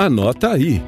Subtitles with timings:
[0.00, 0.80] Anota aí.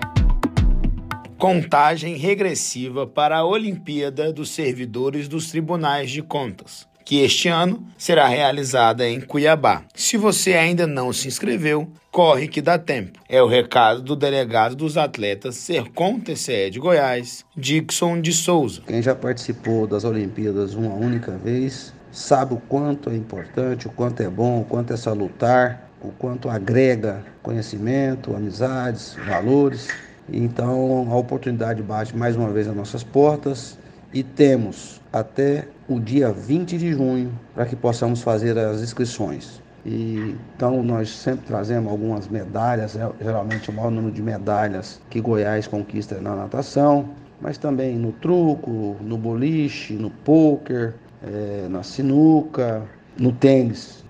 [1.37, 8.29] Contagem regressiva para a Olimpíada dos Servidores dos Tribunais de Contas, que este ano será
[8.29, 9.83] realizada em Cuiabá.
[9.97, 13.19] Se você ainda não se inscreveu, corre que dá tempo.
[13.29, 18.83] É o recado do delegado dos atletas Sercom TCE de Goiás, Dixon de Souza.
[18.87, 24.23] Quem já participou das Olimpíadas uma única vez sabe o quanto é importante, o quanto
[24.23, 29.89] é bom, o quanto é salutar o quanto agrega conhecimento, amizades, valores.
[30.33, 33.79] Então, a oportunidade bate mais uma vez às nossas portas
[34.13, 39.61] e temos até o dia 20 de junho para que possamos fazer as inscrições.
[39.85, 45.67] E, então, nós sempre trazemos algumas medalhas, geralmente o maior número de medalhas que Goiás
[45.67, 47.11] conquista na natação,
[47.41, 52.83] mas também no truco, no boliche, no pôquer, é, na sinuca,
[53.19, 54.05] no tênis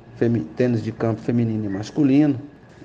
[0.56, 2.40] tênis de campo feminino e masculino.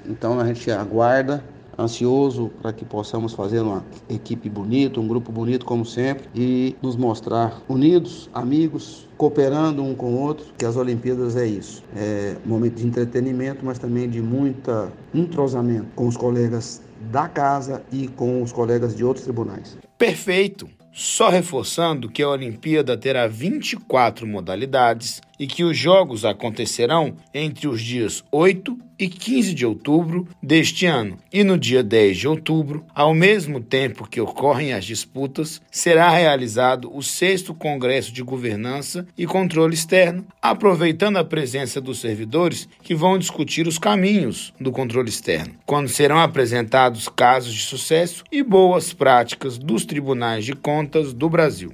[0.08, 1.44] Então a gente aguarda,
[1.78, 6.96] ansioso para que possamos fazer uma equipe bonita, um grupo bonito como sempre e nos
[6.96, 11.84] mostrar unidos, amigos, cooperando um com o outro, que as Olimpíadas é isso.
[11.96, 16.82] É momento de entretenimento, mas também de muita entrosamento com os colegas
[17.12, 19.78] da casa e com os colegas de outros tribunais.
[19.98, 20.68] Perfeito.
[20.98, 27.82] Só reforçando que a Olimpíada terá 24 modalidades e que os Jogos acontecerão entre os
[27.82, 31.18] dias 8 e 15 de outubro deste ano.
[31.32, 36.90] E no dia 10 de outubro, ao mesmo tempo que ocorrem as disputas, será realizado
[36.96, 43.18] o 6 Congresso de Governança e Controle Externo, aproveitando a presença dos servidores que vão
[43.18, 49.58] discutir os caminhos do controle externo, quando serão apresentados casos de sucesso e boas práticas
[49.58, 51.74] dos tribunais de contas do Brasil.